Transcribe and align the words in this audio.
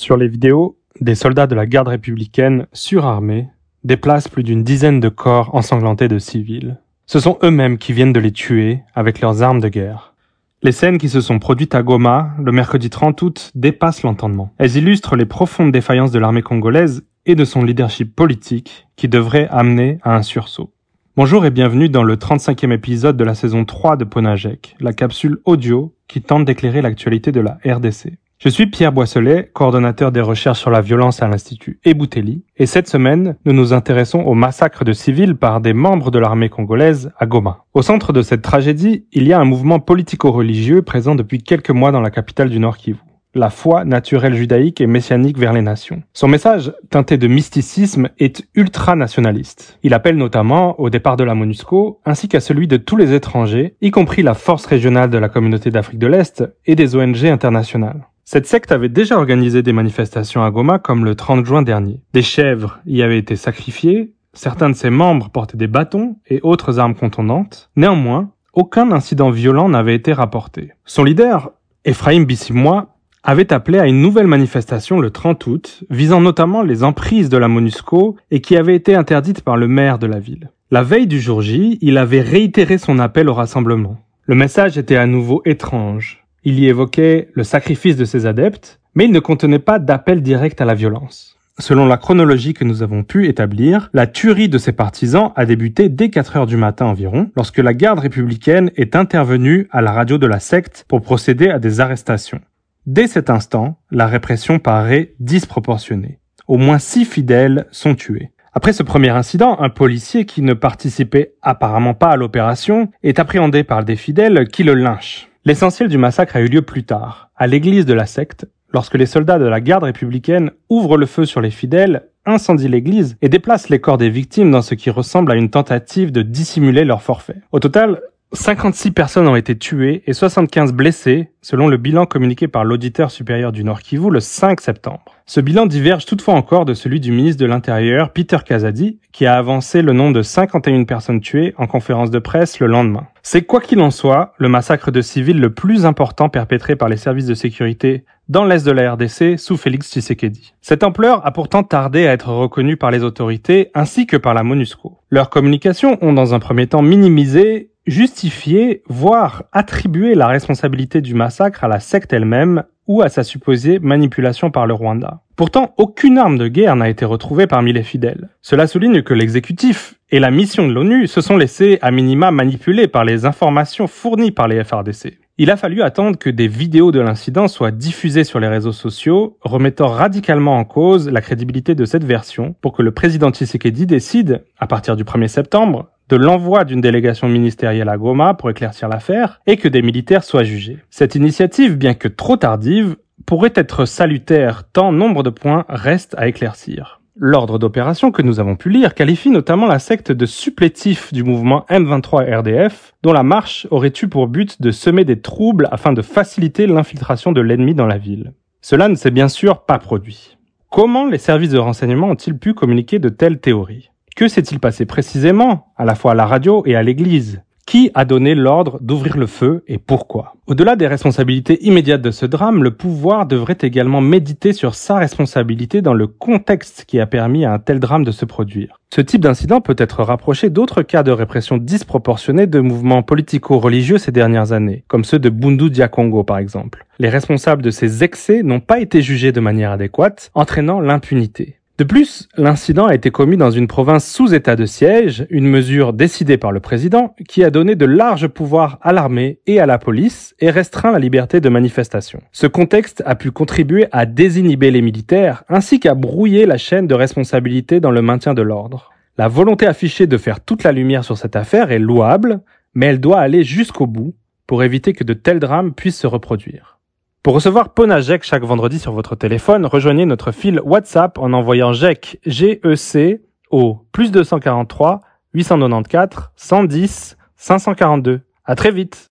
Sur 0.00 0.16
les 0.16 0.28
vidéos, 0.28 0.78
des 1.02 1.14
soldats 1.14 1.46
de 1.46 1.54
la 1.54 1.66
garde 1.66 1.88
républicaine 1.88 2.66
surarmés 2.72 3.48
déplacent 3.84 4.28
plus 4.28 4.42
d'une 4.42 4.64
dizaine 4.64 4.98
de 4.98 5.10
corps 5.10 5.54
ensanglantés 5.54 6.08
de 6.08 6.18
civils. 6.18 6.78
Ce 7.04 7.20
sont 7.20 7.36
eux-mêmes 7.42 7.76
qui 7.76 7.92
viennent 7.92 8.14
de 8.14 8.18
les 8.18 8.32
tuer 8.32 8.78
avec 8.94 9.20
leurs 9.20 9.42
armes 9.42 9.60
de 9.60 9.68
guerre. 9.68 10.14
Les 10.62 10.72
scènes 10.72 10.96
qui 10.96 11.10
se 11.10 11.20
sont 11.20 11.38
produites 11.38 11.74
à 11.74 11.82
Goma 11.82 12.30
le 12.42 12.50
mercredi 12.50 12.88
30 12.88 13.20
août 13.20 13.50
dépassent 13.54 14.02
l'entendement. 14.02 14.54
Elles 14.56 14.78
illustrent 14.78 15.16
les 15.16 15.26
profondes 15.26 15.70
défaillances 15.70 16.12
de 16.12 16.18
l'armée 16.18 16.40
congolaise 16.40 17.04
et 17.26 17.34
de 17.34 17.44
son 17.44 17.62
leadership 17.62 18.16
politique 18.16 18.86
qui 18.96 19.06
devrait 19.06 19.48
amener 19.50 19.98
à 20.02 20.16
un 20.16 20.22
sursaut. 20.22 20.72
Bonjour 21.14 21.44
et 21.44 21.50
bienvenue 21.50 21.90
dans 21.90 22.04
le 22.04 22.16
35e 22.16 22.72
épisode 22.72 23.18
de 23.18 23.24
la 23.24 23.34
saison 23.34 23.66
3 23.66 23.98
de 23.98 24.04
Ponajek, 24.04 24.76
la 24.80 24.94
capsule 24.94 25.40
audio 25.44 25.94
qui 26.08 26.22
tente 26.22 26.46
d'éclairer 26.46 26.80
l'actualité 26.80 27.32
de 27.32 27.40
la 27.40 27.58
RDC. 27.66 28.14
Je 28.42 28.48
suis 28.48 28.68
Pierre 28.68 28.90
Boisselet, 28.90 29.50
coordonnateur 29.52 30.12
des 30.12 30.22
recherches 30.22 30.60
sur 30.60 30.70
la 30.70 30.80
violence 30.80 31.20
à 31.20 31.28
l'Institut 31.28 31.78
Eboutelli, 31.84 32.42
et 32.56 32.64
cette 32.64 32.88
semaine, 32.88 33.36
nous 33.44 33.52
nous 33.52 33.74
intéressons 33.74 34.20
au 34.20 34.32
massacre 34.32 34.82
de 34.82 34.94
civils 34.94 35.36
par 35.36 35.60
des 35.60 35.74
membres 35.74 36.10
de 36.10 36.18
l'armée 36.18 36.48
congolaise 36.48 37.12
à 37.18 37.26
Goma. 37.26 37.66
Au 37.74 37.82
centre 37.82 38.14
de 38.14 38.22
cette 38.22 38.40
tragédie, 38.40 39.04
il 39.12 39.26
y 39.26 39.34
a 39.34 39.38
un 39.38 39.44
mouvement 39.44 39.78
politico-religieux 39.78 40.80
présent 40.80 41.14
depuis 41.14 41.42
quelques 41.42 41.68
mois 41.68 41.92
dans 41.92 42.00
la 42.00 42.10
capitale 42.10 42.48
du 42.48 42.58
Nord 42.58 42.78
Kivu 42.78 42.96
la 43.34 43.50
foi 43.50 43.84
naturelle 43.84 44.34
judaïque 44.34 44.80
et 44.80 44.88
messianique 44.88 45.38
vers 45.38 45.52
les 45.52 45.62
nations. 45.62 46.02
Son 46.12 46.26
message, 46.26 46.72
teinté 46.90 47.16
de 47.16 47.28
mysticisme, 47.28 48.08
est 48.18 48.44
ultra-nationaliste. 48.54 49.78
Il 49.84 49.94
appelle 49.94 50.16
notamment 50.16 50.80
au 50.80 50.90
départ 50.90 51.16
de 51.16 51.22
la 51.22 51.36
MONUSCO, 51.36 52.00
ainsi 52.04 52.26
qu'à 52.26 52.40
celui 52.40 52.66
de 52.66 52.76
tous 52.76 52.96
les 52.96 53.14
étrangers, 53.14 53.76
y 53.80 53.92
compris 53.92 54.22
la 54.22 54.34
force 54.34 54.66
régionale 54.66 55.10
de 55.10 55.18
la 55.18 55.28
communauté 55.28 55.70
d'Afrique 55.70 56.00
de 56.00 56.08
l'Est 56.08 56.44
et 56.66 56.74
des 56.74 56.96
ONG 56.96 57.24
internationales. 57.26 58.08
Cette 58.32 58.46
secte 58.46 58.70
avait 58.70 58.88
déjà 58.88 59.16
organisé 59.16 59.60
des 59.64 59.72
manifestations 59.72 60.44
à 60.44 60.52
Goma 60.52 60.78
comme 60.78 61.04
le 61.04 61.16
30 61.16 61.44
juin 61.44 61.62
dernier. 61.62 62.00
Des 62.12 62.22
chèvres 62.22 62.78
y 62.86 63.02
avaient 63.02 63.18
été 63.18 63.34
sacrifiées, 63.34 64.12
certains 64.34 64.70
de 64.70 64.76
ses 64.76 64.88
membres 64.88 65.30
portaient 65.30 65.56
des 65.56 65.66
bâtons 65.66 66.14
et 66.28 66.38
autres 66.44 66.78
armes 66.78 66.94
contondantes. 66.94 67.70
Néanmoins, 67.74 68.30
aucun 68.52 68.92
incident 68.92 69.30
violent 69.30 69.68
n'avait 69.68 69.96
été 69.96 70.12
rapporté. 70.12 70.70
Son 70.84 71.02
leader, 71.02 71.50
Ephraim 71.84 72.22
Bissimois, 72.22 72.94
avait 73.24 73.52
appelé 73.52 73.80
à 73.80 73.88
une 73.88 74.00
nouvelle 74.00 74.28
manifestation 74.28 75.00
le 75.00 75.10
30 75.10 75.44
août, 75.48 75.82
visant 75.90 76.20
notamment 76.20 76.62
les 76.62 76.84
emprises 76.84 77.30
de 77.30 77.36
la 77.36 77.48
MONUSCO 77.48 78.16
et 78.30 78.40
qui 78.40 78.56
avait 78.56 78.76
été 78.76 78.94
interdite 78.94 79.40
par 79.40 79.56
le 79.56 79.66
maire 79.66 79.98
de 79.98 80.06
la 80.06 80.20
ville. 80.20 80.52
La 80.70 80.84
veille 80.84 81.08
du 81.08 81.18
jour 81.18 81.42
J, 81.42 81.78
il 81.80 81.98
avait 81.98 82.20
réitéré 82.20 82.78
son 82.78 83.00
appel 83.00 83.28
au 83.28 83.34
rassemblement. 83.34 83.98
Le 84.22 84.36
message 84.36 84.78
était 84.78 84.94
à 84.94 85.06
nouveau 85.06 85.42
étrange. 85.44 86.19
Il 86.42 86.58
y 86.58 86.68
évoquait 86.68 87.28
le 87.34 87.44
sacrifice 87.44 87.96
de 87.96 88.06
ses 88.06 88.24
adeptes, 88.24 88.80
mais 88.94 89.04
il 89.04 89.12
ne 89.12 89.20
contenait 89.20 89.58
pas 89.58 89.78
d'appel 89.78 90.22
direct 90.22 90.60
à 90.60 90.64
la 90.64 90.74
violence. 90.74 91.36
Selon 91.58 91.84
la 91.84 91.98
chronologie 91.98 92.54
que 92.54 92.64
nous 92.64 92.82
avons 92.82 93.02
pu 93.02 93.26
établir, 93.28 93.90
la 93.92 94.06
tuerie 94.06 94.48
de 94.48 94.56
ses 94.56 94.72
partisans 94.72 95.32
a 95.36 95.44
débuté 95.44 95.90
dès 95.90 96.08
4 96.08 96.36
heures 96.38 96.46
du 96.46 96.56
matin 96.56 96.86
environ, 96.86 97.30
lorsque 97.36 97.58
la 97.58 97.74
garde 97.74 97.98
républicaine 97.98 98.70
est 98.76 98.96
intervenue 98.96 99.68
à 99.70 99.82
la 99.82 99.92
radio 99.92 100.16
de 100.16 100.26
la 100.26 100.40
secte 100.40 100.86
pour 100.88 101.02
procéder 101.02 101.50
à 101.50 101.58
des 101.58 101.80
arrestations. 101.80 102.40
Dès 102.86 103.06
cet 103.06 103.28
instant, 103.28 103.78
la 103.90 104.06
répression 104.06 104.58
paraît 104.58 105.12
disproportionnée. 105.20 106.18
Au 106.48 106.56
moins 106.56 106.78
six 106.78 107.04
fidèles 107.04 107.66
sont 107.70 107.94
tués. 107.94 108.30
Après 108.54 108.72
ce 108.72 108.82
premier 108.82 109.10
incident, 109.10 109.60
un 109.60 109.68
policier 109.68 110.24
qui 110.24 110.40
ne 110.40 110.54
participait 110.54 111.34
apparemment 111.42 111.94
pas 111.94 112.08
à 112.08 112.16
l'opération 112.16 112.90
est 113.02 113.18
appréhendé 113.18 113.62
par 113.62 113.84
des 113.84 113.96
fidèles 113.96 114.48
qui 114.48 114.64
le 114.64 114.74
lynchent. 114.74 115.29
L'essentiel 115.50 115.88
du 115.88 115.98
massacre 115.98 116.36
a 116.36 116.40
eu 116.42 116.46
lieu 116.46 116.62
plus 116.62 116.84
tard, 116.84 117.32
à 117.34 117.48
l'église 117.48 117.84
de 117.84 117.92
la 117.92 118.06
secte, 118.06 118.46
lorsque 118.72 118.94
les 118.94 119.04
soldats 119.04 119.40
de 119.40 119.46
la 119.46 119.60
garde 119.60 119.82
républicaine 119.82 120.52
ouvrent 120.68 120.96
le 120.96 121.06
feu 121.06 121.24
sur 121.24 121.40
les 121.40 121.50
fidèles, 121.50 122.04
incendient 122.24 122.68
l'église 122.68 123.16
et 123.20 123.28
déplacent 123.28 123.68
les 123.68 123.80
corps 123.80 123.98
des 123.98 124.10
victimes 124.10 124.52
dans 124.52 124.62
ce 124.62 124.76
qui 124.76 124.90
ressemble 124.90 125.32
à 125.32 125.34
une 125.34 125.50
tentative 125.50 126.12
de 126.12 126.22
dissimuler 126.22 126.84
leur 126.84 127.02
forfait. 127.02 127.42
Au 127.50 127.58
total, 127.58 128.00
56 128.32 128.92
personnes 128.92 129.26
ont 129.26 129.34
été 129.34 129.58
tuées 129.58 130.04
et 130.06 130.12
75 130.12 130.72
blessées, 130.72 131.30
selon 131.42 131.66
le 131.66 131.76
bilan 131.78 132.06
communiqué 132.06 132.46
par 132.46 132.64
l'auditeur 132.64 133.10
supérieur 133.10 133.50
du 133.50 133.64
Nord 133.64 133.80
Kivu 133.80 134.08
le 134.08 134.20
5 134.20 134.60
septembre. 134.60 135.02
Ce 135.26 135.40
bilan 135.40 135.66
diverge 135.66 136.06
toutefois 136.06 136.34
encore 136.34 136.64
de 136.64 136.72
celui 136.72 137.00
du 137.00 137.10
ministre 137.10 137.42
de 137.42 137.46
l'Intérieur, 137.46 138.12
Peter 138.12 138.36
Kazadi, 138.46 139.00
qui 139.10 139.26
a 139.26 139.36
avancé 139.36 139.82
le 139.82 139.92
nombre 139.92 140.14
de 140.14 140.22
51 140.22 140.84
personnes 140.84 141.20
tuées 141.20 141.54
en 141.58 141.66
conférence 141.66 142.12
de 142.12 142.20
presse 142.20 142.60
le 142.60 142.68
lendemain. 142.68 143.08
C'est 143.22 143.42
quoi 143.42 143.60
qu'il 143.60 143.80
en 143.80 143.90
soit, 143.90 144.32
le 144.38 144.48
massacre 144.48 144.92
de 144.92 145.00
civils 145.00 145.40
le 145.40 145.52
plus 145.52 145.84
important 145.84 146.28
perpétré 146.28 146.76
par 146.76 146.88
les 146.88 146.96
services 146.96 147.26
de 147.26 147.34
sécurité 147.34 148.04
dans 148.28 148.44
l'est 148.44 148.64
de 148.64 148.70
la 148.70 148.92
RDC 148.92 149.38
sous 149.38 149.56
Félix 149.56 149.90
Tshisekedi. 149.90 150.54
Cette 150.60 150.84
ampleur 150.84 151.26
a 151.26 151.32
pourtant 151.32 151.64
tardé 151.64 152.06
à 152.06 152.12
être 152.12 152.28
reconnue 152.28 152.76
par 152.76 152.92
les 152.92 153.02
autorités 153.02 153.72
ainsi 153.74 154.06
que 154.06 154.16
par 154.16 154.34
la 154.34 154.44
MONUSCO. 154.44 154.98
Leurs 155.10 155.30
communications 155.30 155.98
ont 156.00 156.12
dans 156.12 156.32
un 156.32 156.38
premier 156.38 156.68
temps 156.68 156.82
minimisé 156.82 157.70
justifier, 157.90 158.82
voire 158.88 159.44
attribuer 159.52 160.14
la 160.14 160.28
responsabilité 160.28 161.00
du 161.00 161.14
massacre 161.14 161.64
à 161.64 161.68
la 161.68 161.80
secte 161.80 162.12
elle-même 162.12 162.62
ou 162.86 163.02
à 163.02 163.08
sa 163.08 163.22
supposée 163.22 163.78
manipulation 163.78 164.50
par 164.50 164.66
le 164.66 164.74
Rwanda. 164.74 165.20
Pourtant, 165.36 165.74
aucune 165.76 166.18
arme 166.18 166.38
de 166.38 166.48
guerre 166.48 166.76
n'a 166.76 166.88
été 166.88 167.04
retrouvée 167.04 167.46
parmi 167.46 167.72
les 167.72 167.82
fidèles. 167.82 168.28
Cela 168.42 168.66
souligne 168.66 169.02
que 169.02 169.14
l'exécutif 169.14 169.94
et 170.10 170.18
la 170.18 170.30
mission 170.30 170.66
de 170.66 170.72
l'ONU 170.72 171.06
se 171.06 171.20
sont 171.20 171.36
laissés 171.36 171.78
à 171.82 171.90
minima 171.90 172.30
manipuler 172.30 172.88
par 172.88 173.04
les 173.04 173.26
informations 173.26 173.86
fournies 173.86 174.32
par 174.32 174.48
les 174.48 174.62
FRDC. 174.62 175.18
Il 175.38 175.50
a 175.50 175.56
fallu 175.56 175.82
attendre 175.82 176.18
que 176.18 176.28
des 176.28 176.48
vidéos 176.48 176.92
de 176.92 177.00
l'incident 177.00 177.48
soient 177.48 177.70
diffusées 177.70 178.24
sur 178.24 178.40
les 178.40 178.48
réseaux 178.48 178.72
sociaux, 178.72 179.38
remettant 179.40 179.88
radicalement 179.88 180.58
en 180.58 180.64
cause 180.64 181.08
la 181.08 181.22
crédibilité 181.22 181.74
de 181.74 181.86
cette 181.86 182.04
version 182.04 182.54
pour 182.60 182.72
que 182.72 182.82
le 182.82 182.92
président 182.92 183.30
Tshisekedi 183.30 183.86
décide, 183.86 184.44
à 184.58 184.66
partir 184.66 184.96
du 184.96 185.04
1er 185.04 185.28
septembre, 185.28 185.88
de 186.10 186.16
l'envoi 186.16 186.64
d'une 186.64 186.80
délégation 186.80 187.28
ministérielle 187.28 187.88
à 187.88 187.96
Goma 187.96 188.34
pour 188.34 188.50
éclaircir 188.50 188.88
l'affaire 188.88 189.40
et 189.46 189.56
que 189.56 189.68
des 189.68 189.80
militaires 189.80 190.24
soient 190.24 190.42
jugés. 190.42 190.78
Cette 190.90 191.14
initiative, 191.14 191.78
bien 191.78 191.94
que 191.94 192.08
trop 192.08 192.36
tardive, 192.36 192.96
pourrait 193.26 193.52
être 193.54 193.84
salutaire 193.84 194.64
tant 194.72 194.90
nombre 194.90 195.22
de 195.22 195.30
points 195.30 195.64
restent 195.68 196.16
à 196.18 196.26
éclaircir. 196.26 197.00
L'ordre 197.14 197.58
d'opération 197.58 198.10
que 198.10 198.22
nous 198.22 198.40
avons 198.40 198.56
pu 198.56 198.70
lire 198.70 198.94
qualifie 198.94 199.30
notamment 199.30 199.66
la 199.66 199.78
secte 199.78 200.10
de 200.10 200.26
supplétifs 200.26 201.12
du 201.12 201.22
mouvement 201.22 201.64
M23 201.70 202.38
RDF, 202.38 202.94
dont 203.02 203.12
la 203.12 203.22
marche 203.22 203.68
aurait 203.70 203.92
eu 204.02 204.08
pour 204.08 204.26
but 204.26 204.60
de 204.60 204.72
semer 204.72 205.04
des 205.04 205.20
troubles 205.20 205.68
afin 205.70 205.92
de 205.92 206.02
faciliter 206.02 206.66
l'infiltration 206.66 207.30
de 207.30 207.40
l'ennemi 207.40 207.74
dans 207.74 207.86
la 207.86 207.98
ville. 207.98 208.32
Cela 208.62 208.88
ne 208.88 208.94
s'est 208.96 209.10
bien 209.12 209.28
sûr 209.28 209.64
pas 209.64 209.78
produit. 209.78 210.38
Comment 210.70 211.06
les 211.06 211.18
services 211.18 211.50
de 211.50 211.58
renseignement 211.58 212.08
ont-ils 212.08 212.38
pu 212.38 212.54
communiquer 212.54 212.98
de 212.98 213.10
telles 213.10 213.38
théories? 213.38 213.89
Que 214.16 214.28
s'est-il 214.28 214.60
passé 214.60 214.86
précisément, 214.86 215.72
à 215.76 215.84
la 215.84 215.94
fois 215.94 216.12
à 216.12 216.14
la 216.14 216.26
radio 216.26 216.62
et 216.66 216.76
à 216.76 216.82
l'église? 216.82 217.42
Qui 217.66 217.92
a 217.94 218.04
donné 218.04 218.34
l'ordre 218.34 218.78
d'ouvrir 218.80 219.16
le 219.16 219.28
feu 219.28 219.62
et 219.68 219.78
pourquoi? 219.78 220.34
Au-delà 220.48 220.74
des 220.74 220.88
responsabilités 220.88 221.64
immédiates 221.64 222.02
de 222.02 222.10
ce 222.10 222.26
drame, 222.26 222.64
le 222.64 222.72
pouvoir 222.72 223.26
devrait 223.26 223.58
également 223.60 224.00
méditer 224.00 224.52
sur 224.52 224.74
sa 224.74 224.96
responsabilité 224.96 225.80
dans 225.80 225.94
le 225.94 226.08
contexte 226.08 226.84
qui 226.84 226.98
a 226.98 227.06
permis 227.06 227.44
à 227.44 227.52
un 227.52 227.60
tel 227.60 227.78
drame 227.78 228.02
de 228.02 228.10
se 228.10 228.24
produire. 228.24 228.80
Ce 228.92 229.00
type 229.00 229.20
d'incident 229.20 229.60
peut 229.60 229.76
être 229.78 230.02
rapproché 230.02 230.50
d'autres 230.50 230.82
cas 230.82 231.04
de 231.04 231.12
répression 231.12 231.58
disproportionnée 231.58 232.48
de 232.48 232.58
mouvements 232.58 233.04
politico-religieux 233.04 233.98
ces 233.98 234.10
dernières 234.10 234.50
années, 234.50 234.82
comme 234.88 235.04
ceux 235.04 235.20
de 235.20 235.30
Bundu 235.30 235.70
Dia 235.70 235.86
Congo 235.86 236.24
par 236.24 236.38
exemple. 236.38 236.84
Les 236.98 237.08
responsables 237.08 237.62
de 237.62 237.70
ces 237.70 238.02
excès 238.02 238.42
n'ont 238.42 238.58
pas 238.58 238.80
été 238.80 239.00
jugés 239.00 239.30
de 239.30 239.38
manière 239.38 239.70
adéquate, 239.70 240.32
entraînant 240.34 240.80
l'impunité. 240.80 241.59
De 241.80 241.84
plus, 241.84 242.28
l'incident 242.36 242.88
a 242.88 242.94
été 242.94 243.10
commis 243.10 243.38
dans 243.38 243.50
une 243.50 243.66
province 243.66 244.06
sous 244.06 244.34
état 244.34 244.54
de 244.54 244.66
siège, 244.66 245.26
une 245.30 245.46
mesure 245.46 245.94
décidée 245.94 246.36
par 246.36 246.52
le 246.52 246.60
président 246.60 247.14
qui 247.26 247.42
a 247.42 247.48
donné 247.48 247.74
de 247.74 247.86
larges 247.86 248.28
pouvoirs 248.28 248.78
à 248.82 248.92
l'armée 248.92 249.38
et 249.46 249.60
à 249.60 249.64
la 249.64 249.78
police 249.78 250.34
et 250.40 250.50
restreint 250.50 250.92
la 250.92 250.98
liberté 250.98 251.40
de 251.40 251.48
manifestation. 251.48 252.20
Ce 252.32 252.46
contexte 252.46 253.02
a 253.06 253.14
pu 253.14 253.30
contribuer 253.30 253.86
à 253.92 254.04
désinhiber 254.04 254.70
les 254.70 254.82
militaires 254.82 255.42
ainsi 255.48 255.80
qu'à 255.80 255.94
brouiller 255.94 256.44
la 256.44 256.58
chaîne 256.58 256.86
de 256.86 256.94
responsabilité 256.94 257.80
dans 257.80 257.92
le 257.92 258.02
maintien 258.02 258.34
de 258.34 258.42
l'ordre. 258.42 258.90
La 259.16 259.28
volonté 259.28 259.66
affichée 259.66 260.06
de 260.06 260.18
faire 260.18 260.40
toute 260.44 260.64
la 260.64 260.72
lumière 260.72 261.04
sur 261.04 261.16
cette 261.16 261.34
affaire 261.34 261.70
est 261.72 261.78
louable, 261.78 262.42
mais 262.74 262.88
elle 262.88 263.00
doit 263.00 263.20
aller 263.20 263.42
jusqu'au 263.42 263.86
bout 263.86 264.14
pour 264.46 264.62
éviter 264.62 264.92
que 264.92 265.02
de 265.02 265.14
tels 265.14 265.40
drames 265.40 265.72
puissent 265.72 266.00
se 266.00 266.06
reproduire. 266.06 266.79
Pour 267.22 267.34
recevoir 267.34 267.74
Ponajek 267.74 268.22
chaque 268.24 268.44
vendredi 268.44 268.78
sur 268.78 268.92
votre 268.92 269.14
téléphone, 269.14 269.66
rejoignez 269.66 270.06
notre 270.06 270.32
fil 270.32 270.58
WhatsApp 270.64 271.18
en 271.18 271.34
envoyant 271.34 271.74
GEC, 271.74 272.18
G-E-C, 272.24 273.22
au 273.50 273.86
plus 273.92 274.10
243 274.10 275.02
894 275.34 276.30
110 276.34 277.18
542. 277.36 278.22
À 278.46 278.54
très 278.54 278.70
vite! 278.70 279.08